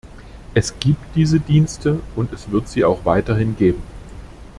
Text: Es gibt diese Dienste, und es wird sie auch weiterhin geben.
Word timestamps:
Es 0.55 0.79
gibt 0.79 0.97
diese 1.15 1.39
Dienste, 1.39 2.01
und 2.15 2.33
es 2.33 2.49
wird 2.49 2.67
sie 2.67 2.83
auch 2.83 3.05
weiterhin 3.05 3.55
geben. 3.55 3.83